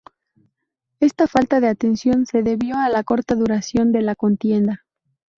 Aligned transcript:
Esta 0.99 1.27
falta 1.27 1.59
de 1.59 1.67
atención 1.67 2.25
se 2.25 2.41
debió 2.41 2.75
a 2.79 2.89
la 2.89 3.03
corta 3.03 3.35
duración 3.35 3.91
de 3.91 4.01
la 4.01 4.15
contienda. 4.15 4.83